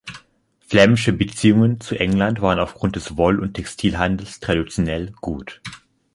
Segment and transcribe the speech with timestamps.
[0.65, 5.61] Flämische Beziehungen zu England waren aufgrund des Woll- und Textilhandels traditionell gut.